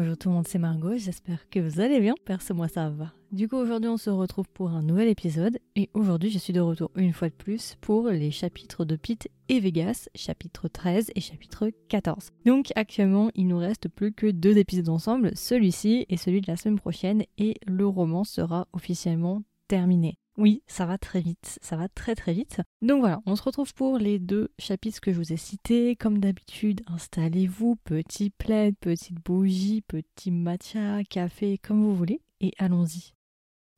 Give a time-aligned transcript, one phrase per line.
[0.00, 3.12] Bonjour tout le monde, c'est Margot, j'espère que vous allez bien, perso moi ça va.
[3.32, 6.60] Du coup aujourd'hui on se retrouve pour un nouvel épisode et aujourd'hui je suis de
[6.60, 11.20] retour une fois de plus pour les chapitres de Pete et Vegas, chapitre 13 et
[11.20, 12.30] chapitre 14.
[12.46, 16.56] Donc actuellement il nous reste plus que deux épisodes ensemble, celui-ci et celui de la
[16.56, 20.16] semaine prochaine et le roman sera officiellement terminé.
[20.38, 22.62] Oui, ça va très vite, ça va très très vite.
[22.82, 25.96] Donc voilà, on se retrouve pour les deux chapitres que je vous ai cités.
[25.96, 33.12] Comme d'habitude, installez-vous, petit plaid, petite bougie, petit matcha, café, comme vous voulez, et allons-y.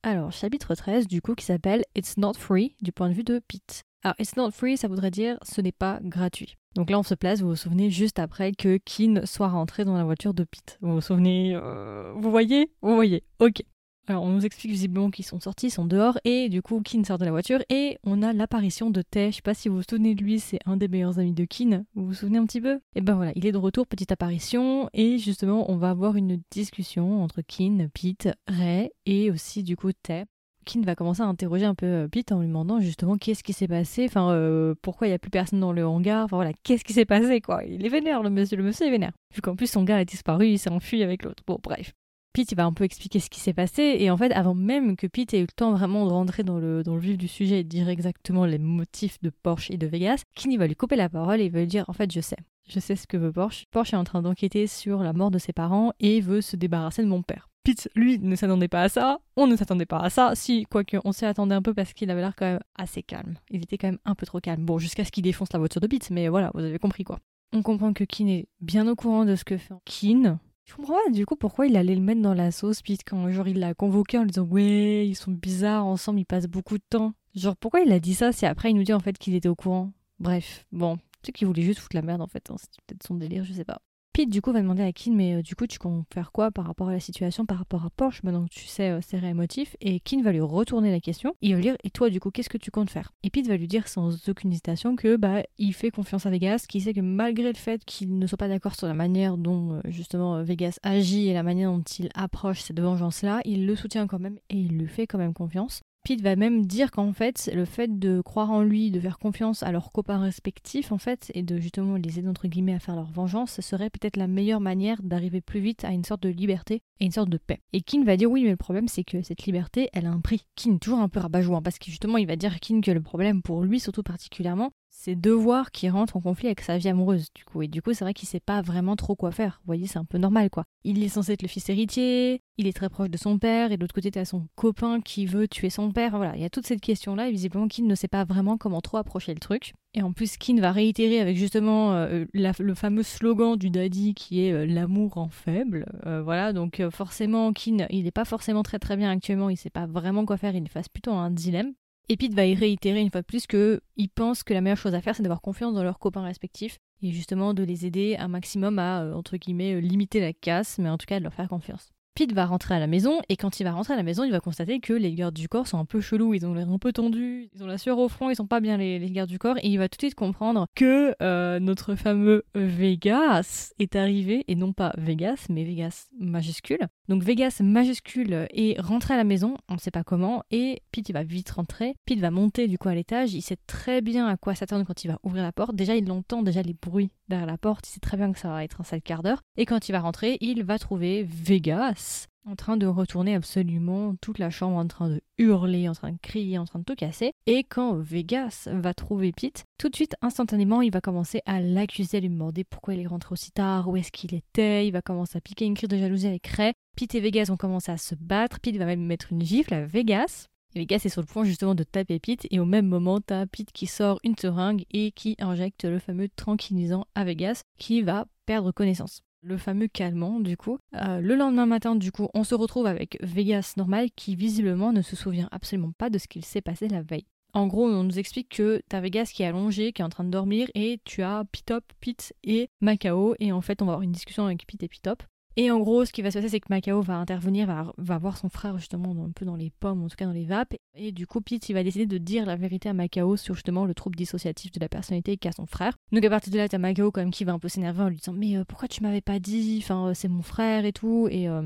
[0.04, 3.40] Alors, chapitre 13, du coup, qui s'appelle It's Not Free, du point de vue de
[3.40, 3.82] Pete.
[4.04, 6.56] Alors, It's Not Free, ça voudrait dire ce n'est pas gratuit.
[6.76, 9.96] Donc là, on se place, vous vous souvenez, juste après que Kin soit rentré dans
[9.96, 10.78] la voiture de Pete.
[10.80, 13.62] Vous vous souvenez euh, Vous voyez Vous voyez, ok.
[14.08, 17.04] Alors, on nous explique visiblement qu'ils sont sortis, ils sont dehors, et du coup, Kin
[17.04, 19.30] sort de la voiture, et on a l'apparition de Tay.
[19.30, 21.44] Je sais pas si vous vous souvenez de lui, c'est un des meilleurs amis de
[21.44, 21.84] Kin.
[21.94, 22.80] Vous vous souvenez un petit peu?
[22.96, 26.42] Et ben voilà, il est de retour, petite apparition, et justement, on va avoir une
[26.50, 30.24] discussion entre Kin, Pete, Ray, et aussi du coup Tay.
[30.64, 33.52] Kin va commencer à interroger un peu euh, Pete en lui demandant justement qu'est-ce qui
[33.52, 36.52] s'est passé, enfin euh, pourquoi il n'y a plus personne dans le hangar, enfin voilà,
[36.62, 37.64] qu'est-ce qui s'est passé quoi?
[37.64, 39.12] Il est vénère le monsieur, le monsieur est vénère.
[39.34, 41.42] Vu qu'en plus son gars a disparu, il s'est enfui avec l'autre.
[41.46, 41.92] Bon bref.
[42.32, 45.06] Pete va un peu expliquer ce qui s'est passé et en fait avant même que
[45.06, 47.64] Pete ait eu le temps vraiment de rentrer dans le, dans vif du sujet et
[47.64, 51.40] dire exactement les motifs de Porsche et de Vegas, Kini va lui couper la parole
[51.40, 52.38] et va lui dire en fait je sais.
[52.68, 53.66] Je sais ce que veut Porsche.
[53.70, 57.02] Porsche est en train d'enquêter sur la mort de ses parents et veut se débarrasser
[57.02, 57.48] de mon père.
[57.64, 59.18] Pete, lui, ne s'attendait pas à ça.
[59.36, 60.32] On ne s'attendait pas à ça.
[60.34, 63.34] Si, quoique, on s'y attendait un peu parce qu'il avait l'air quand même assez calme.
[63.50, 64.64] Il était quand même un peu trop calme.
[64.64, 67.18] Bon, jusqu'à ce qu'il défonce la voiture de Pete, mais voilà, vous avez compris quoi.
[67.52, 70.40] On comprend que Kin est bien au courant de ce que fait Kin.
[70.64, 73.30] Je comprends pas du coup pourquoi il allait le mettre dans la sauce, Pete, quand
[73.30, 76.78] genre il l'a convoqué en lui disant ouais, ils sont bizarres ensemble, ils passent beaucoup
[76.78, 77.14] de temps.
[77.34, 79.48] Genre pourquoi il a dit ça si après il nous dit en fait qu'il était
[79.48, 79.92] au courant?
[80.20, 82.56] Bref, bon, tu sais qu'il voulait juste foutre la merde en fait, hein.
[82.58, 83.80] c'est peut-être son délire, je sais pas.
[84.14, 86.50] Pete, du coup, va demander à Kin, mais euh, du coup, tu comptes faire quoi
[86.50, 89.16] par rapport à la situation, par rapport à Porsche, maintenant que tu sais euh, ses
[89.16, 91.34] réels motifs Et Kin va lui retourner la question.
[91.40, 93.14] Il va lui dire, et toi, du coup, qu'est-ce que tu comptes faire?
[93.22, 96.66] Et Pete va lui dire sans aucune hésitation que bah il fait confiance à Vegas,
[96.68, 99.76] qu'il sait que malgré le fait qu'il ne soit pas d'accord sur la manière dont
[99.76, 104.06] euh, justement Vegas agit et la manière dont il approche cette vengeance-là, il le soutient
[104.06, 105.80] quand même et il lui fait quand même confiance.
[106.04, 109.62] Pete va même dire qu'en fait, le fait de croire en lui, de faire confiance
[109.62, 112.96] à leurs copains respectifs, en fait, et de justement les aider entre guillemets à faire
[112.96, 116.28] leur vengeance, ce serait peut-être la meilleure manière d'arriver plus vite à une sorte de
[116.28, 117.60] liberté et une sorte de paix.
[117.72, 120.20] Et Kin va dire oui, mais le problème c'est que cette liberté, elle a un
[120.20, 120.44] prix.
[120.56, 123.40] Kin toujours un peu rabat-jouant parce que justement, il va dire Kin que le problème
[123.40, 127.32] pour lui, surtout particulièrement, c'est de voir qu'il rentre en conflit avec sa vie amoureuse,
[127.34, 127.62] du coup.
[127.62, 129.60] Et du coup, c'est vrai qu'il sait pas vraiment trop quoi faire.
[129.62, 130.64] Vous voyez, c'est un peu normal, quoi.
[130.84, 133.76] Il est censé être le fils héritier, il est très proche de son père, et
[133.76, 136.16] de l'autre côté, t'as son copain qui veut tuer son père.
[136.18, 138.82] Voilà, il y a toute cette question-là, et visiblement, Kin ne sait pas vraiment comment
[138.82, 139.72] trop approcher le truc.
[139.94, 144.44] Et en plus, Kin va réitérer avec justement euh, le fameux slogan du daddy qui
[144.44, 145.86] est euh, l'amour en faible.
[146.06, 149.70] Euh, voilà, donc forcément, Kin, il n'est pas forcément très très bien actuellement, il sait
[149.70, 151.72] pas vraiment quoi faire, il est face plutôt un dilemme.
[152.08, 154.94] Et Pete va y réitérer une fois de plus qu'ils pensent que la meilleure chose
[154.94, 158.28] à faire, c'est d'avoir confiance dans leurs copains respectifs et justement de les aider un
[158.28, 161.91] maximum à, entre guillemets, limiter la casse, mais en tout cas de leur faire confiance.
[162.14, 164.32] Pete va rentrer à la maison et quand il va rentrer à la maison, il
[164.32, 166.78] va constater que les gardes du corps sont un peu chelous, ils ont l'air un
[166.78, 169.38] peu tendus, ils ont la sueur au front, ils sont pas bien les, gardes du
[169.38, 174.44] corps et il va tout de suite comprendre que euh, notre fameux Vegas est arrivé
[174.46, 176.86] et non pas Vegas mais Vegas majuscule.
[177.08, 181.08] Donc Vegas majuscule est rentré à la maison, on ne sait pas comment et Pete
[181.08, 181.94] il va vite rentrer.
[182.04, 185.02] Pete va monter du coup à l'étage, il sait très bien à quoi s'attendre quand
[185.02, 185.74] il va ouvrir la porte.
[185.74, 188.48] Déjà il entend déjà les bruits derrière la porte, il sait très bien que ça
[188.48, 192.28] va être un sale quart d'heure et quand il va rentrer, il va trouver Vegas
[192.46, 196.18] en train de retourner absolument toute la chambre, en train de hurler, en train de
[196.20, 197.32] crier, en train de tout casser.
[197.46, 202.18] Et quand Vegas va trouver Pete, tout de suite, instantanément, il va commencer à l'accuser,
[202.18, 204.86] à lui demander pourquoi il est rentré aussi tard, où est-ce qu'il était.
[204.86, 206.72] Il va commencer à piquer une crise de jalousie avec Ray.
[206.96, 208.60] Pete et Vegas vont commencer à se battre.
[208.60, 210.48] Pete va même mettre une gifle à Vegas.
[210.74, 213.72] Vegas est sur le point justement de taper Pete et au même moment t'as Pete
[213.72, 218.72] qui sort une seringue et qui injecte le fameux tranquillisant à Vegas qui va perdre
[218.72, 220.78] connaissance le fameux calmant du coup.
[220.94, 225.02] Euh, le lendemain matin du coup on se retrouve avec Vegas normal qui visiblement ne
[225.02, 227.26] se souvient absolument pas de ce qu'il s'est passé la veille.
[227.54, 230.24] En gros, on nous explique que t'as Vegas qui est allongé, qui est en train
[230.24, 234.02] de dormir, et tu as Pitop, Pete et Macao, et en fait on va avoir
[234.02, 235.22] une discussion avec Pete et Pitop.
[235.56, 238.38] Et en gros, ce qui va se passer, c'est que Macao va intervenir, va, voir
[238.38, 240.74] son frère justement un peu dans les pommes, en tout cas dans les vapes.
[240.94, 243.84] Et du coup, Pete, il va décider de dire la vérité à Macao sur justement
[243.84, 245.96] le trouble dissociatif de la personnalité qu'a son frère.
[246.10, 248.08] Donc à partir de là, t'as Macao quand même qui va un peu s'énerver en
[248.08, 249.80] lui disant Mais euh, pourquoi tu m'avais pas dit?
[249.82, 251.28] Enfin, euh, c'est mon frère et tout.
[251.30, 251.62] Et euh,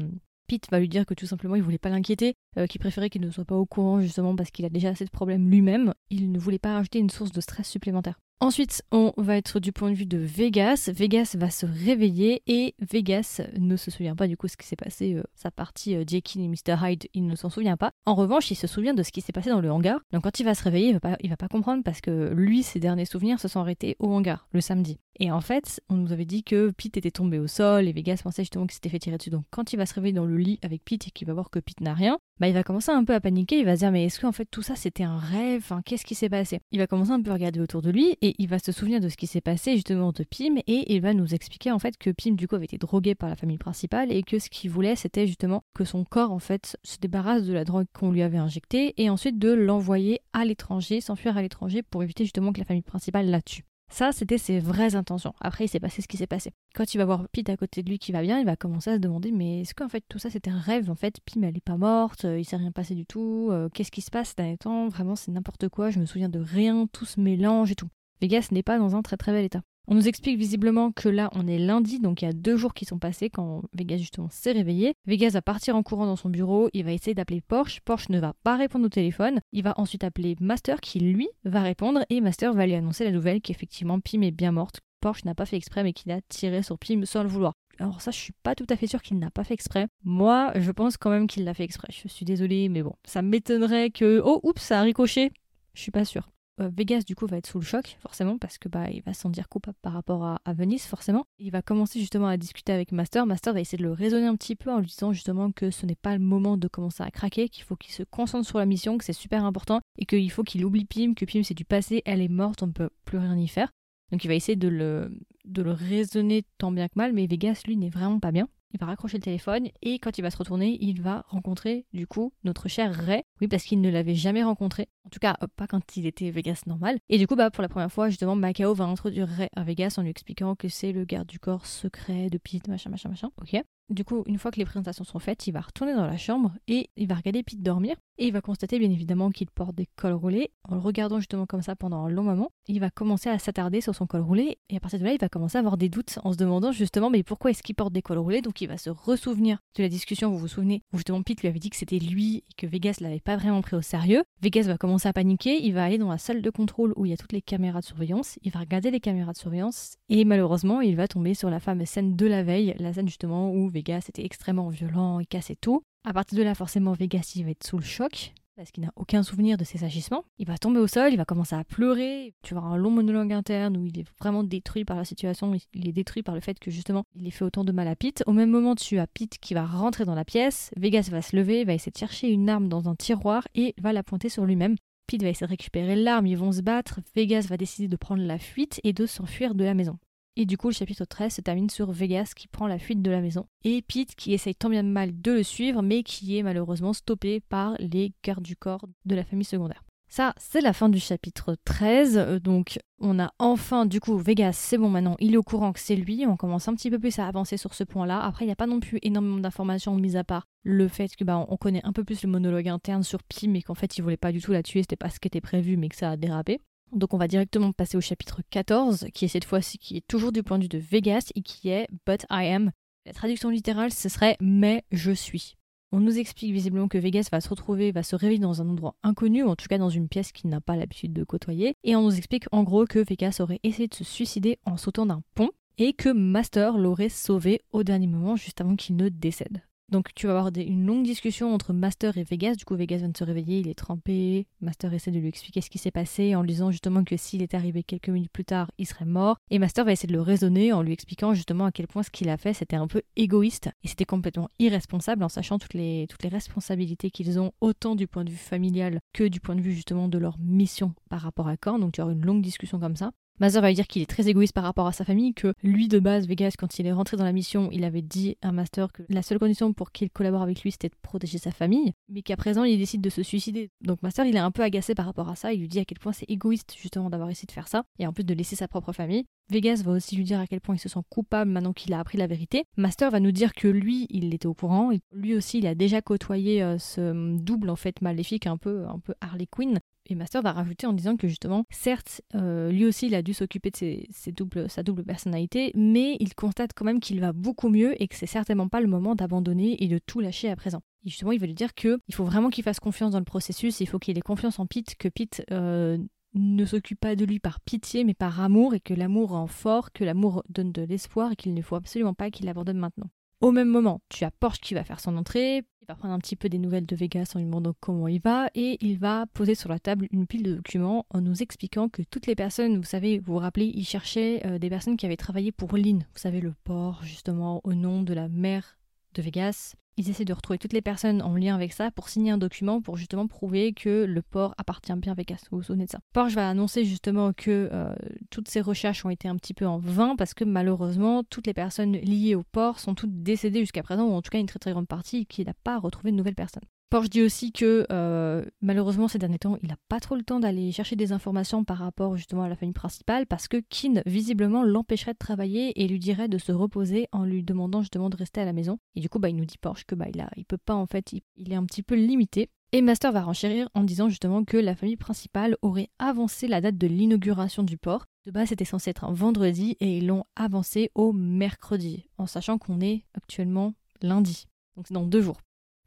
[0.48, 2.34] Pete va lui dire que tout simplement il voulait pas l'inquiéter,
[2.68, 5.10] qu'il préférait qu'il ne soit pas au courant justement parce qu'il a déjà assez de
[5.10, 5.92] problèmes lui-même.
[6.08, 8.16] Il ne voulait pas rajouter une source de stress supplémentaire.
[8.38, 10.90] Ensuite, on va être du point de vue de Vegas.
[10.92, 14.76] Vegas va se réveiller et Vegas ne se souvient pas du coup ce qui s'est
[14.76, 16.76] passé, euh, sa partie euh, et Mr.
[16.82, 17.92] Hyde, il ne s'en souvient pas.
[18.04, 20.00] En revanche, il se souvient de ce qui s'est passé dans le hangar.
[20.12, 22.78] Donc quand il va se réveiller, il il va pas comprendre parce que lui, ses
[22.78, 24.98] derniers souvenirs se sont arrêtés au hangar le samedi.
[25.18, 28.20] Et en fait, on nous avait dit que Pete était tombé au sol et Vegas
[28.22, 29.30] pensait justement qu'il s'était fait tirer dessus.
[29.30, 31.50] Donc quand il va se réveiller dans le lit avec Pete et qu'il va voir
[31.50, 33.80] que Pete n'a rien, bah il va commencer un peu à paniquer, il va se
[33.80, 35.62] dire mais est-ce qu'en fait tout ça c'était un rêve?
[35.64, 36.60] Enfin, Qu'est-ce qui s'est passé?
[36.70, 39.00] Il va commencer un peu à regarder autour de lui et il va se souvenir
[39.00, 41.96] de ce qui s'est passé justement de Pim et il va nous expliquer en fait
[41.96, 44.70] que Pim du coup avait été drogué par la famille principale et que ce qu'il
[44.70, 48.22] voulait c'était justement que son corps en fait se débarrasse de la drogue qu'on lui
[48.22, 52.58] avait injectée et ensuite de l'envoyer à l'étranger, s'enfuir à l'étranger pour éviter justement que
[52.58, 53.64] la famille principale la tue.
[53.88, 55.32] Ça, c'était ses vraies intentions.
[55.40, 56.52] Après, il s'est passé ce qui s'est passé.
[56.74, 58.90] Quand il va voir Pete à côté de lui qui va bien, il va commencer
[58.90, 61.42] à se demander mais est-ce qu'en fait tout ça c'était un rêve En fait, Pim
[61.42, 63.48] elle est pas morte, euh, il s'est rien passé du tout.
[63.50, 64.88] Euh, qu'est-ce qui se passe ces derniers temps?
[64.88, 65.90] Vraiment, c'est n'importe quoi.
[65.90, 66.86] Je me souviens de rien.
[66.92, 67.88] Tout se mélange et tout.
[68.20, 69.62] Vegas n'est pas dans un très très bel état.
[69.88, 72.74] On nous explique visiblement que là, on est lundi, donc il y a deux jours
[72.74, 74.94] qui sont passés quand Vegas justement s'est réveillé.
[75.06, 77.80] Vegas va partir en courant dans son bureau, il va essayer d'appeler Porsche.
[77.84, 79.40] Porsche ne va pas répondre au téléphone.
[79.52, 83.12] Il va ensuite appeler Master qui, lui, va répondre et Master va lui annoncer la
[83.12, 84.80] nouvelle qu'effectivement Pim est bien morte.
[85.00, 87.52] Porsche n'a pas fait exprès mais qu'il a tiré sur Pim sans le vouloir.
[87.78, 89.86] Alors ça, je suis pas tout à fait sûre qu'il n'a pas fait exprès.
[90.02, 91.88] Moi, je pense quand même qu'il l'a fait exprès.
[91.92, 94.20] Je suis désolée, mais bon, ça m'étonnerait que...
[94.24, 95.30] Oh, oups, ça a ricoché.
[95.74, 96.28] Je suis pas sûre.
[96.60, 99.12] Euh, Vegas du coup va être sous le choc forcément parce que bah il va
[99.12, 101.26] s'en dire coupable par rapport à, Venise forcément.
[101.38, 103.26] Il va commencer justement à discuter avec Master.
[103.26, 105.84] Master va essayer de le raisonner un petit peu en lui disant justement que ce
[105.84, 108.66] n'est pas le moment de commencer à craquer, qu'il faut qu'il se concentre sur la
[108.66, 111.64] mission, que c'est super important et qu'il faut qu'il oublie Pim, que Pim c'est du
[111.64, 113.70] passé, elle est morte, on ne peut plus rien y faire.
[114.10, 117.62] Donc il va essayer de le, de le raisonner tant bien que mal, mais Vegas
[117.66, 120.36] lui n'est vraiment pas bien il va raccrocher le téléphone et quand il va se
[120.36, 123.22] retourner, il va rencontrer du coup notre cher Ray.
[123.40, 124.88] Oui, parce qu'il ne l'avait jamais rencontré.
[125.04, 126.98] En tout cas, pas quand il était Vegas normal.
[127.08, 129.94] Et du coup, bah, pour la première fois, justement, Macao va introduire Ray à Vegas
[129.98, 133.30] en lui expliquant que c'est le garde du corps secret de Pete, machin, machin, machin.
[133.40, 133.62] Ok.
[133.88, 136.52] Du coup, une fois que les présentations sont faites, il va retourner dans la chambre
[136.66, 137.96] et il va regarder Pete dormir.
[138.18, 140.50] Et il va constater bien évidemment qu'il porte des cols roulés.
[140.64, 143.82] En le regardant justement comme ça pendant un long moment, il va commencer à s'attarder
[143.82, 144.58] sur son col roulé.
[144.70, 146.72] Et à partir de là, il va commencer à avoir des doutes en se demandant
[146.72, 148.40] justement mais pourquoi est-ce qu'il porte des cols roulés?
[148.40, 151.48] Donc il va se ressouvenir de la discussion, vous vous souvenez, où justement Pete lui
[151.48, 154.24] avait dit que c'était lui et que Vegas l'avait pas vraiment pris au sérieux.
[154.40, 157.10] Vegas va commencer à paniquer, il va aller dans la salle de contrôle où il
[157.10, 160.24] y a toutes les caméras de surveillance, il va regarder les caméras de surveillance et
[160.24, 163.68] malheureusement il va tomber sur la fameuse scène de la veille, la scène justement où
[163.76, 165.82] Vegas était extrêmement violent, il cassait tout.
[166.02, 168.92] À partir de là, forcément, Vegas il va être sous le choc parce qu'il n'a
[168.96, 170.24] aucun souvenir de ses agissements.
[170.38, 172.32] Il va tomber au sol, il va commencer à pleurer.
[172.42, 175.54] Tu vas avoir un long monologue interne où il est vraiment détruit par la situation.
[175.74, 177.94] Il est détruit par le fait que justement il ait fait autant de mal à
[177.96, 178.24] Pete.
[178.26, 180.70] Au même moment, tu as Pete qui va rentrer dans la pièce.
[180.78, 183.92] Vegas va se lever, va essayer de chercher une arme dans un tiroir et va
[183.92, 184.76] la pointer sur lui-même.
[185.06, 187.00] Pete va essayer de récupérer l'arme, ils vont se battre.
[187.14, 189.98] Vegas va décider de prendre la fuite et de s'enfuir de la maison.
[190.36, 193.10] Et du coup, le chapitre 13 se termine sur Vegas qui prend la fuite de
[193.10, 193.46] la maison.
[193.64, 197.40] Et Pete qui essaye tant bien mal de le suivre, mais qui est malheureusement stoppé
[197.40, 199.82] par les gardes du corps de la famille secondaire.
[200.08, 202.16] Ça, c'est la fin du chapitre 13.
[202.16, 205.72] Euh, donc, on a enfin, du coup, Vegas, c'est bon maintenant, il est au courant
[205.72, 206.24] que c'est lui.
[206.26, 208.20] On commence un petit peu plus à avancer sur ce point-là.
[208.20, 211.24] Après, il n'y a pas non plus énormément d'informations, mis à part le fait que
[211.24, 214.02] bah, on connaît un peu plus le monologue interne sur Pim et qu'en fait, il
[214.02, 216.10] voulait pas du tout la tuer, c'était pas ce qui était prévu, mais que ça
[216.10, 216.60] a dérapé.
[216.92, 220.32] Donc on va directement passer au chapitre 14, qui est cette fois-ci, qui est toujours
[220.32, 222.70] du point de vue de Vegas, et qui est But I am.
[223.04, 225.56] La traduction littérale, ce serait Mais je suis.
[225.92, 228.96] On nous explique visiblement que Vegas va se retrouver, va se réveiller dans un endroit
[229.02, 232.02] inconnu, en tout cas dans une pièce qu'il n'a pas l'habitude de côtoyer, et on
[232.02, 235.50] nous explique en gros que Vegas aurait essayé de se suicider en sautant d'un pont,
[235.78, 239.62] et que Master l'aurait sauvé au dernier moment juste avant qu'il ne décède.
[239.90, 242.56] Donc tu vas avoir une longue discussion entre Master et Vegas.
[242.56, 244.46] Du coup, Vegas vient de se réveiller, il est trempé.
[244.60, 247.42] Master essaie de lui expliquer ce qui s'est passé en lui disant justement que s'il
[247.42, 249.36] était arrivé quelques minutes plus tard, il serait mort.
[249.50, 252.10] Et Master va essayer de le raisonner en lui expliquant justement à quel point ce
[252.10, 256.06] qu'il a fait, c'était un peu égoïste et c'était complètement irresponsable en sachant toutes les,
[256.08, 259.60] toutes les responsabilités qu'ils ont, autant du point de vue familial que du point de
[259.60, 261.80] vue justement de leur mission par rapport à Korn.
[261.80, 263.12] Donc tu vas avoir une longue discussion comme ça.
[263.38, 265.88] Mazer va lui dire qu'il est très égoïste par rapport à sa famille, que lui
[265.88, 268.92] de base, Vegas, quand il est rentré dans la mission, il avait dit à Master
[268.92, 272.22] que la seule condition pour qu'il collabore avec lui, c'était de protéger sa famille, mais
[272.22, 273.70] qu'à présent, il décide de se suicider.
[273.82, 275.84] Donc Master, il est un peu agacé par rapport à ça, il lui dit à
[275.84, 278.56] quel point c'est égoïste justement d'avoir essayé de faire ça, et en plus de laisser
[278.56, 279.24] sa propre famille.
[279.50, 282.00] Vegas va aussi lui dire à quel point il se sent coupable maintenant qu'il a
[282.00, 282.64] appris la vérité.
[282.76, 286.02] Master va nous dire que lui, il était au courant, lui aussi, il a déjà
[286.02, 290.42] côtoyé euh, ce double en fait maléfique, un peu, un peu Harley Quinn, et Master
[290.42, 294.68] va rajouter en disant que justement, certes, euh, lui aussi, il a dû s'occuper de
[294.68, 298.26] sa double personnalité, mais il constate quand même qu'il va beaucoup mieux et que c'est
[298.26, 300.82] certainement pas le moment d'abandonner et de tout lâcher à présent.
[301.04, 303.24] Et justement, il va lui dire que il faut vraiment qu'il fasse confiance dans le
[303.24, 305.98] processus, il faut qu'il ait confiance en Pete, que Pete euh,
[306.34, 309.92] ne s'occupe pas de lui par pitié mais par amour et que l'amour rend fort,
[309.92, 313.10] que l'amour donne de l'espoir et qu'il ne faut absolument pas qu'il l'abandonne maintenant.
[313.40, 316.18] Au même moment, tu as Porsche qui va faire son entrée, il va prendre un
[316.18, 319.26] petit peu des nouvelles de Vegas en lui demandant comment il va, et il va
[319.34, 322.78] poser sur la table une pile de documents en nous expliquant que toutes les personnes,
[322.78, 325.98] vous savez, vous vous rappelez, il cherchait euh, des personnes qui avaient travaillé pour Lynn,
[325.98, 328.78] vous savez, le port justement au nom de la mère
[329.14, 329.74] de Vegas.
[329.98, 332.82] Ils essaient de retrouver toutes les personnes en lien avec ça pour signer un document
[332.82, 335.44] pour justement prouver que le port appartient bien à Vegas.
[335.50, 337.94] Vous vous souvenez de ça Porsche va annoncer justement que euh,
[338.30, 341.54] toutes ces recherches ont été un petit peu en vain parce que malheureusement toutes les
[341.54, 344.58] personnes liées au port sont toutes décédées jusqu'à présent ou en tout cas une très
[344.58, 346.64] très grande partie qui n'a pas retrouvé de nouvelles personnes.
[346.88, 350.38] Porsche dit aussi que euh, malheureusement ces derniers temps, il n'a pas trop le temps
[350.38, 354.62] d'aller chercher des informations par rapport justement à la famille principale parce que Kin visiblement
[354.62, 358.40] l'empêcherait de travailler et lui dirait de se reposer en lui demandant justement de rester
[358.40, 358.78] à la maison.
[358.94, 360.86] Et du coup, bah, il nous dit Porsche que bah, il, il peut pas en
[360.86, 362.50] fait, il, est un petit peu limité.
[362.70, 366.78] Et Master va renchérir en disant justement que la famille principale aurait avancé la date
[366.78, 368.06] de l'inauguration du port.
[368.26, 372.58] De base, c'était censé être un vendredi et ils l'ont avancé au mercredi, en sachant
[372.58, 374.46] qu'on est actuellement lundi.
[374.76, 375.38] Donc c'est dans deux jours.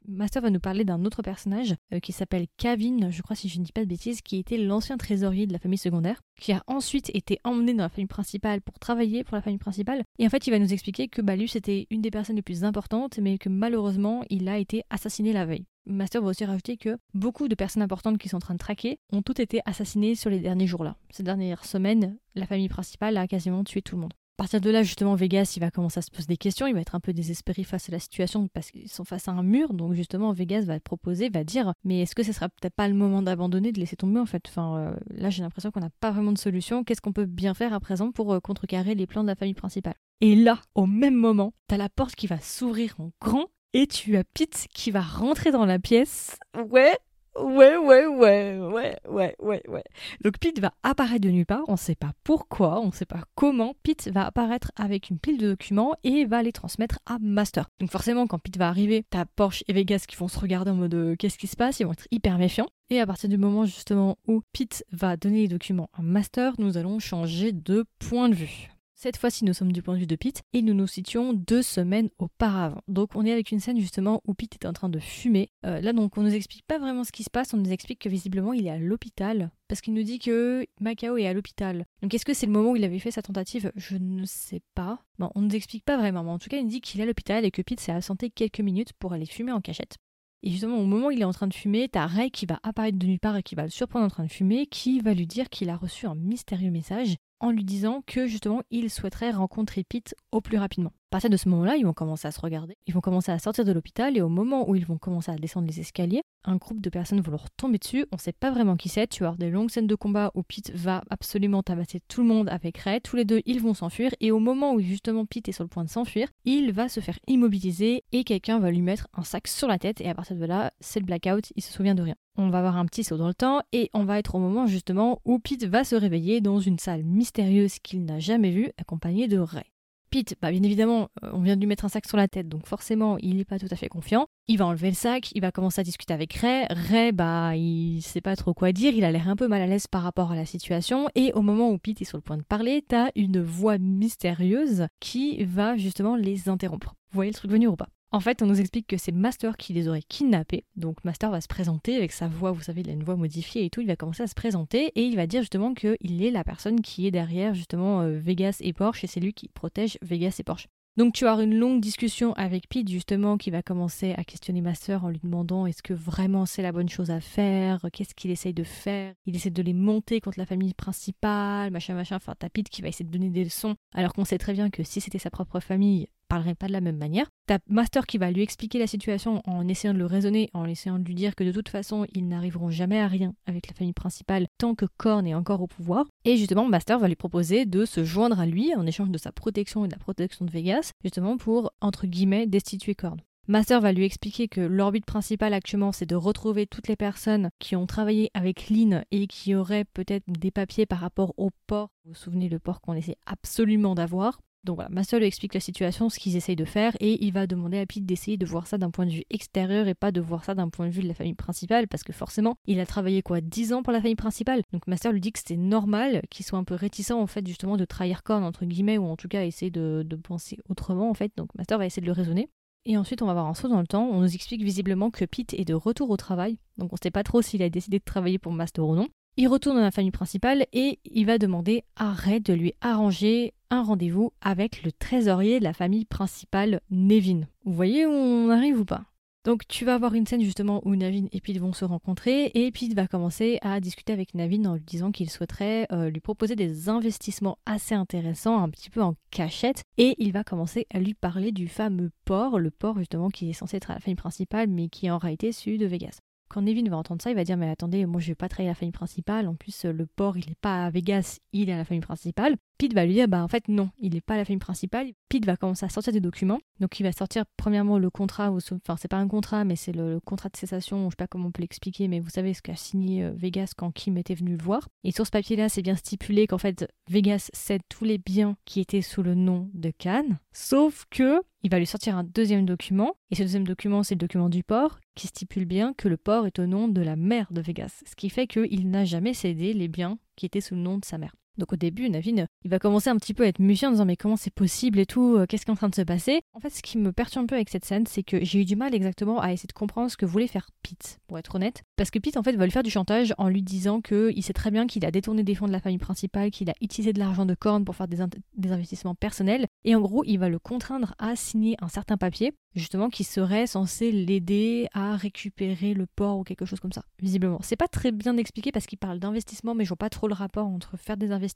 [0.08, 3.60] Master va nous parler d'un autre personnage euh, qui s'appelle Kavin, je crois si je
[3.60, 6.64] ne dis pas de bêtises, qui était l'ancien trésorier de la famille secondaire, qui a
[6.68, 10.04] ensuite été emmené dans la famille principale pour travailler pour la famille principale.
[10.18, 12.64] Et en fait, il va nous expliquer que Balus était une des personnes les plus
[12.64, 15.66] importantes, mais que malheureusement, il a été assassiné la veille.
[15.86, 19.00] Master va aussi rajouter que beaucoup de personnes importantes qui sont en train de traquer
[19.12, 20.98] ont toutes été assassinées sur les derniers jours-là.
[21.10, 24.14] Ces dernières semaines, la famille principale a quasiment tué tout le monde.
[24.40, 26.74] À partir de là, justement, Vegas, il va commencer à se poser des questions, il
[26.74, 29.44] va être un peu désespéré face à la situation parce qu'ils sont face à un
[29.44, 29.74] mur.
[29.74, 32.94] Donc, justement, Vegas va proposer, va dire Mais est-ce que ce sera peut-être pas le
[32.94, 34.46] moment d'abandonner, de laisser tomber en fait?
[34.48, 36.86] Enfin, euh, là, j'ai l'impression qu'on n'a pas vraiment de solution.
[36.86, 39.56] Qu'est-ce qu'on peut bien faire à présent pour euh, contrecarrer les plans de la famille
[39.56, 39.96] principale?
[40.22, 44.16] Et là, au même moment, t'as la porte qui va s'ouvrir en grand et tu
[44.16, 46.38] as Pete qui va rentrer dans la pièce.
[46.70, 46.98] Ouais,
[47.36, 49.84] Ouais, ouais, ouais, ouais, ouais, ouais, ouais.
[50.22, 53.06] Donc Pete va apparaître de nulle part, on ne sait pas pourquoi, on ne sait
[53.06, 53.76] pas comment.
[53.84, 57.70] Pete va apparaître avec une pile de documents et va les transmettre à Master.
[57.80, 60.76] Donc forcément, quand Pete va arriver, t'as Porsche et Vegas qui vont se regarder en
[60.76, 62.68] mode euh, qu'est-ce qui se passe, ils vont être hyper méfiants.
[62.90, 66.78] Et à partir du moment justement où Pete va donner les documents à Master, nous
[66.78, 68.70] allons changer de point de vue.
[69.02, 71.62] Cette fois-ci, nous sommes du point de vue de Pete et nous nous situons deux
[71.62, 72.82] semaines auparavant.
[72.90, 75.54] Donc, on est avec une scène justement où Pete est en train de fumer.
[75.66, 77.54] Euh, là, donc, on nous explique pas vraiment ce qui se passe.
[77.54, 81.16] On nous explique que visiblement, il est à l'hôpital parce qu'il nous dit que Macao
[81.16, 81.86] est à l'hôpital.
[82.02, 83.72] Donc, est-ce que c'est le moment où il avait fait sa tentative?
[83.78, 85.02] Je ne sais pas.
[85.18, 86.34] Bon, on ne nous explique pas vraiment.
[86.34, 88.30] En tout cas, il nous dit qu'il est à l'hôpital et que Pete s'est absenté
[88.30, 89.96] quelques minutes pour aller fumer en cachette.
[90.44, 92.60] Et justement, au moment où il est en train de fumer, t'as Ray qui va
[92.64, 95.14] apparaître de nulle part et qui va le surprendre en train de fumer, qui va
[95.14, 99.32] lui dire qu'il a reçu un mystérieux message en lui disant que justement il souhaiterait
[99.32, 100.94] rencontrer Pete au plus rapidement.
[101.12, 103.40] À partir de ce moment-là, ils vont commencer à se regarder, ils vont commencer à
[103.40, 106.58] sortir de l'hôpital et au moment où ils vont commencer à descendre les escaliers, un
[106.58, 109.30] groupe de personnes vont leur tomber dessus, on sait pas vraiment qui c'est, tu vas
[109.30, 112.78] avoir des longues scènes de combat où Pete va absolument tabasser tout le monde avec
[112.78, 114.12] Ray, tous les deux ils vont s'enfuir.
[114.20, 117.00] Et au moment où justement Pete est sur le point de s'enfuir, il va se
[117.00, 120.02] faire immobiliser et quelqu'un va lui mettre un sac sur la tête.
[120.02, 122.16] Et à partir de là, c'est le blackout, il se souvient de rien.
[122.38, 124.68] On va avoir un petit saut dans le temps et on va être au moment
[124.68, 129.28] justement où Pete va se réveiller dans une salle mystérieuse qu'il n'a jamais vue, accompagnée
[129.28, 129.66] de Ray.
[130.10, 132.50] Pete, bah bien évidemment, euh, on vient de lui mettre un sac sur la tête,
[132.50, 134.28] donc forcément, il n'est pas tout à fait confiant.
[134.48, 136.66] Il va enlever le sac, il va commencer à discuter avec Ray.
[136.70, 139.68] Ray, bah, il sait pas trop quoi dire, il a l'air un peu mal à
[139.68, 141.08] l'aise par rapport à la situation.
[141.16, 144.88] Et au moment où Pete est sur le point de parler, t'as une voix mystérieuse
[145.00, 146.96] qui va justement les interrompre.
[147.12, 147.90] Vous voyez le truc venir ou pas?
[148.12, 150.66] En fait, on nous explique que c'est Master qui les aurait kidnappés.
[150.76, 153.66] Donc Master va se présenter avec sa voix, vous savez, il a une voix modifiée
[153.66, 156.32] et tout, il va commencer à se présenter et il va dire justement qu'il est
[156.32, 159.98] la personne qui est derrière justement euh, Vegas et Porsche et c'est lui qui protège
[160.02, 160.68] Vegas et Porsche.
[160.98, 165.06] Donc tu as une longue discussion avec Pete justement qui va commencer à questionner Master
[165.06, 168.54] en lui demandant est-ce que vraiment c'est la bonne chose à faire, qu'est-ce qu'il essaye
[168.54, 172.50] de faire, il essaie de les monter contre la famille principale, machin machin, enfin t'as
[172.50, 175.00] Pete qui va essayer de donner des leçons alors qu'on sait très bien que si
[175.00, 177.28] c'était sa propre famille, parlerait pas de la même manière.
[177.48, 181.00] T'as Master qui va lui expliquer la situation en essayant de le raisonner, en essayant
[181.00, 183.94] de lui dire que de toute façon, ils n'arriveront jamais à rien avec la famille
[183.94, 186.06] principale tant que Korn est encore au pouvoir.
[186.24, 189.32] Et justement, Master va lui proposer de se joindre à lui en échange de sa
[189.32, 193.20] protection et de la protection de Vegas, justement pour, entre guillemets, destituer Korn.
[193.50, 197.76] Master va lui expliquer que l'orbite principale actuellement, c'est de retrouver toutes les personnes qui
[197.76, 201.90] ont travaillé avec Lynn et qui auraient peut-être des papiers par rapport au port.
[202.06, 205.60] Vous vous souvenez le port qu'on essaie absolument d'avoir donc voilà, Master lui explique la
[205.60, 208.68] situation, ce qu'ils essayent de faire, et il va demander à Pete d'essayer de voir
[208.68, 211.02] ça d'un point de vue extérieur et pas de voir ça d'un point de vue
[211.02, 214.02] de la famille principale, parce que forcément, il a travaillé quoi 10 ans pour la
[214.02, 214.62] famille principale.
[214.74, 217.78] Donc Master lui dit que c'était normal qu'il soit un peu réticent en fait justement
[217.78, 221.32] de trahir Korn entre guillemets, ou en tout cas essayer de, penser autrement en fait.
[221.38, 222.50] Donc Master va essayer de le raisonner.
[222.86, 224.08] Et ensuite, on va avoir un saut dans le temps.
[224.10, 226.58] On nous explique visiblement que Pete est de retour au travail.
[226.78, 229.08] Donc, on ne sait pas trop s'il a décidé de travailler pour Master ou non.
[229.38, 233.54] Il retourne dans la famille principale et il va demander à Ray de lui arranger
[233.70, 237.42] un rendez-vous avec le trésorier de la famille principale, Nevin.
[237.66, 239.06] Vous voyez où on arrive ou pas?
[239.46, 242.72] Donc tu vas avoir une scène justement où Navin et Pete vont se rencontrer et
[242.72, 246.58] Pete va commencer à discuter avec Navin en lui disant qu'il souhaiterait euh, lui proposer
[246.58, 251.14] des investissements assez intéressants, un petit peu en cachette, et il va commencer à lui
[251.14, 254.90] parler du fameux port, le port justement qui est censé être la famille principale mais
[254.90, 256.20] qui est en réalité celui de Vegas.
[256.50, 258.64] Quand Nevin va entendre ça, il va dire Mais attendez, moi je vais pas à
[258.64, 259.48] la famille principale.
[259.48, 262.58] En plus, le port, il est pas à Vegas, il est à la famille principale.
[262.80, 265.12] Pete va lui dire Bah en fait, non, il n'est pas à la famille principale.
[265.30, 266.60] Pete va commencer à sortir des documents.
[266.80, 270.20] Donc il va sortir premièrement le contrat, enfin, c'est pas un contrat, mais c'est le,
[270.22, 271.06] contrat de cessation.
[271.06, 273.74] Je sais pas comment on peut l'expliquer, mais vous savez ce qu'a signé euh, Vegas
[273.78, 274.88] quand Kim était venu le voir.
[275.04, 278.80] Et sur ce papier-là, c'est bien stipulé qu'en fait, Vegas cède tous les biens qui
[278.80, 280.40] étaient sous le nom de Cannes.
[280.52, 284.20] Sauf que il va lui sortir un deuxième document, et ce deuxième document, c'est le
[284.20, 287.52] document du port, qui stipule bien que le port est au nom de la mère
[287.52, 290.82] de Vegas, ce qui fait qu'il n'a jamais cédé les biens qui étaient sous le
[290.82, 291.36] nom de sa mère.
[291.60, 294.06] Donc au début, Navin, il va commencer un petit peu à être méfiant en disant
[294.06, 296.42] mais comment c'est possible et tout, euh, qu'est-ce qui est en train de se passer?
[296.54, 298.66] En fait, ce qui me perturbe un peu avec cette scène, c'est que j'ai eu
[298.66, 301.84] du mal exactement à essayer de comprendre ce que voulait faire Pete, pour être honnête.
[301.98, 304.54] Parce que Pete, en fait, va lui faire du chantage en lui disant qu'il sait
[304.54, 307.20] très bien qu'il a détourné des fonds de la famille principale, qu'il a utilisé de
[307.20, 308.20] l'argent de corne pour faire des,
[308.56, 309.68] des investissements personnels.
[309.84, 313.68] Et en gros, il va le contraindre à signer un certain papier justement qui serait
[313.68, 317.60] censé l'aider à récupérer le port ou quelque chose comme ça, visiblement.
[317.62, 320.34] C'est pas très bien expliqué parce qu'il parle d'investissement, mais je vois pas trop le
[320.34, 321.49] rapport entre faire des investissements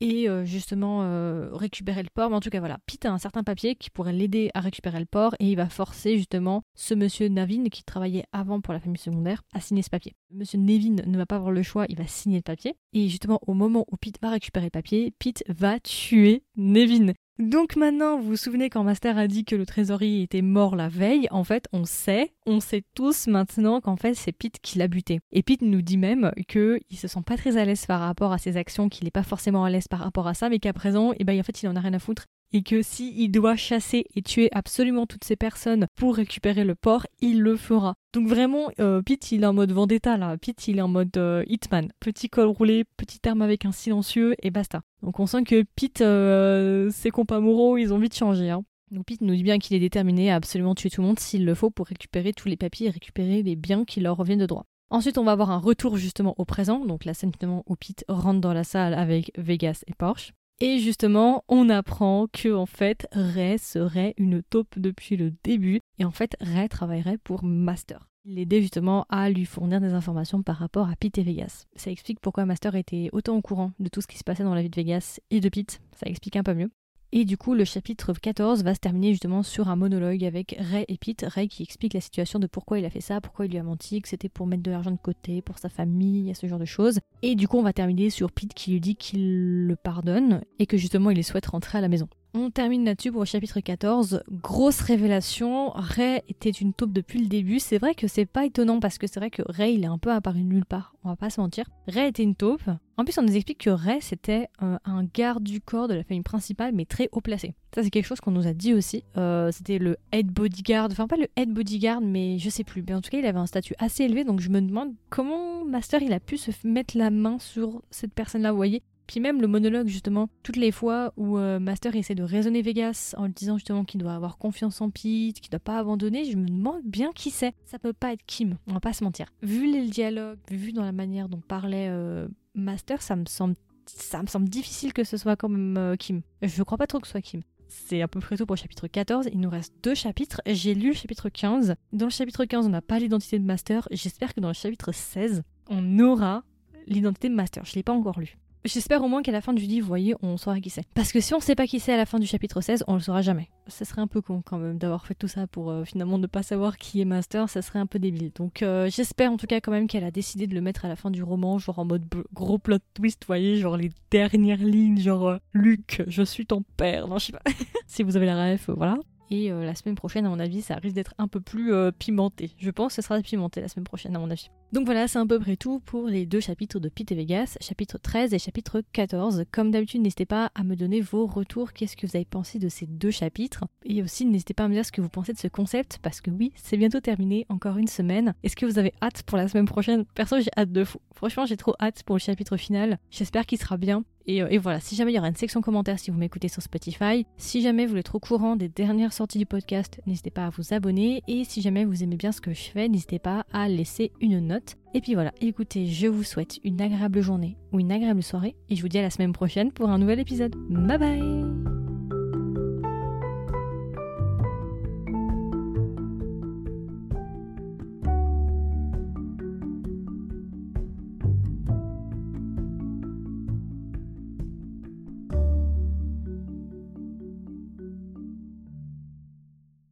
[0.00, 2.30] et euh, justement euh, récupérer le port.
[2.30, 4.98] Mais en tout cas, voilà, Pete a un certain papier qui pourrait l'aider à récupérer
[4.98, 8.80] le port et il va forcer justement ce monsieur Navin qui travaillait avant pour la
[8.80, 10.14] famille secondaire à signer ce papier.
[10.30, 12.74] Monsieur Nevin ne va pas avoir le choix, il va signer le papier.
[12.92, 17.12] Et justement, au moment où Pete va récupérer le papier, Pete va tuer Nevin.
[17.40, 20.88] Donc maintenant, vous vous souvenez quand Master a dit que le trésorier était mort la
[20.88, 24.86] veille, en fait, on sait, on sait tous maintenant qu'en fait c'est Pete qui l'a
[24.86, 25.18] buté.
[25.32, 28.38] Et Pete nous dit même qu'il se sent pas très à l'aise par rapport à
[28.38, 31.12] ses actions, qu'il n'est pas forcément à l'aise par rapport à ça, mais qu'à présent,
[31.18, 33.56] eh ben, en fait, il en a rien à foutre et que s'il il doit
[33.56, 37.94] chasser et tuer absolument toutes ces personnes pour récupérer le port, il le fera.
[38.14, 41.14] Donc vraiment, euh, Pete il est en mode vendetta là, Pete il est en mode
[41.16, 44.82] euh, hitman, petit col roulé, petit terme avec un silencieux et basta.
[45.02, 48.50] Donc on sent que Pete, euh, ses compas moraux, ils ont vite changé.
[48.50, 48.62] Hein.
[48.92, 51.44] Donc Pete nous dit bien qu'il est déterminé à absolument tuer tout le monde s'il
[51.44, 54.46] le faut pour récupérer tous les papiers et récupérer les biens qui leur reviennent de
[54.46, 54.64] droit.
[54.90, 58.04] Ensuite, on va avoir un retour justement au présent, donc la scène justement où Pete
[58.06, 60.32] rentre dans la salle avec Vegas et Porsche.
[60.60, 66.04] Et justement, on apprend que en fait, Ray serait une taupe depuis le début et
[66.04, 68.08] en fait, Ray travaillerait pour Master.
[68.24, 71.66] Il l'aidait justement à lui fournir des informations par rapport à Pete et Vegas.
[71.76, 74.54] Ça explique pourquoi Master était autant au courant de tout ce qui se passait dans
[74.54, 75.80] la vie de Vegas et de Pete.
[75.92, 76.70] Ça explique un peu mieux.
[77.16, 80.84] Et du coup, le chapitre 14 va se terminer justement sur un monologue avec Ray
[80.88, 81.24] et Pete.
[81.28, 83.62] Ray qui explique la situation de pourquoi il a fait ça, pourquoi il lui a
[83.62, 86.64] menti, que c'était pour mettre de l'argent de côté, pour sa famille, ce genre de
[86.64, 86.98] choses.
[87.22, 90.66] Et du coup, on va terminer sur Pete qui lui dit qu'il le pardonne et
[90.66, 92.08] que justement il souhaite rentrer à la maison.
[92.36, 94.24] On termine là-dessus pour le chapitre 14.
[94.28, 97.60] Grosse révélation, Ray était une taupe depuis le début.
[97.60, 99.98] C'est vrai que c'est pas étonnant parce que c'est vrai que Ray il est un
[99.98, 101.70] peu apparu nulle part, on va pas se mentir.
[101.86, 102.64] Ray était une taupe.
[102.96, 106.02] En plus on nous explique que Ray c'était euh, un garde du corps de la
[106.02, 107.54] famille principale mais très haut placé.
[107.72, 109.04] Ça c'est quelque chose qu'on nous a dit aussi.
[109.16, 112.82] Euh, c'était le head bodyguard, enfin pas le head bodyguard mais je sais plus.
[112.82, 115.64] Mais en tout cas il avait un statut assez élevé donc je me demande comment
[115.64, 119.20] Master il a pu se mettre la main sur cette personne là, vous voyez puis
[119.20, 123.26] même le monologue, justement, toutes les fois où euh, Master essaie de raisonner Vegas en
[123.26, 126.46] lui disant justement qu'il doit avoir confiance en Pete, qu'il doit pas abandonner, je me
[126.46, 127.54] demande bien qui c'est.
[127.64, 129.26] Ça peut pas être Kim, on va pas se mentir.
[129.42, 134.92] Vu les dialogues, vu dans la manière dont parlait euh, Master, ça me semble difficile
[134.92, 136.22] que ce soit quand même euh, Kim.
[136.42, 137.42] Je crois pas trop que ce soit Kim.
[137.68, 139.28] C'est à peu près tout pour le chapitre 14.
[139.32, 140.40] Il nous reste deux chapitres.
[140.46, 141.74] J'ai lu le chapitre 15.
[141.92, 143.88] Dans le chapitre 15, on n'a pas l'identité de Master.
[143.90, 146.44] J'espère que dans le chapitre 16, on aura
[146.86, 147.64] l'identité de Master.
[147.64, 148.38] Je l'ai pas encore lu.
[148.66, 150.86] J'espère au moins qu'à la fin du livre, vous voyez, on saura qui c'est.
[150.94, 152.94] Parce que si on sait pas qui c'est à la fin du chapitre 16, on
[152.94, 153.50] le saura jamais.
[153.66, 156.26] Ça serait un peu con quand même d'avoir fait tout ça pour euh, finalement ne
[156.26, 158.32] pas savoir qui est Master, ça serait un peu débile.
[158.34, 160.88] Donc euh, j'espère en tout cas quand même qu'elle a décidé de le mettre à
[160.88, 164.56] la fin du roman, genre en mode gros plot twist, vous voyez, genre les dernières
[164.56, 167.06] lignes, genre euh, Luc, je suis ton père.
[167.06, 167.42] Non, je sais pas.
[167.86, 168.96] si vous avez la ref, voilà.
[169.30, 172.52] Et la semaine prochaine, à mon avis, ça risque d'être un peu plus pimenté.
[172.58, 174.50] Je pense que ce sera pimenté la semaine prochaine, à mon avis.
[174.72, 177.56] Donc voilà, c'est à peu près tout pour les deux chapitres de Pete et Vegas,
[177.60, 179.44] chapitre 13 et chapitre 14.
[179.52, 182.68] Comme d'habitude, n'hésitez pas à me donner vos retours, qu'est-ce que vous avez pensé de
[182.68, 183.64] ces deux chapitres?
[183.84, 186.20] Et aussi, n'hésitez pas à me dire ce que vous pensez de ce concept, parce
[186.20, 188.34] que oui, c'est bientôt terminé, encore une semaine.
[188.42, 190.04] Est-ce que vous avez hâte pour la semaine prochaine?
[190.14, 190.98] Perso, j'ai hâte de fou.
[191.12, 192.98] Franchement, j'ai trop hâte pour le chapitre final.
[193.10, 194.04] J'espère qu'il sera bien.
[194.26, 196.62] Et, et, voilà, si jamais il y aura une section commentaires si vous m'écoutez sur
[196.62, 200.46] Spotify, si jamais vous voulez être au courant des dernières sorties du podcast, n'hésitez pas
[200.46, 201.22] à vous abonner.
[201.28, 204.40] Et si jamais vous aimez bien ce que je fais, n'hésitez pas à laisser une
[204.40, 204.76] note.
[204.94, 208.76] Et puis voilà, écoutez, je vous souhaite une agréable journée ou une agréable soirée et
[208.76, 210.54] je vous dis à la semaine prochaine pour un nouvel épisode.
[210.70, 211.83] Bye bye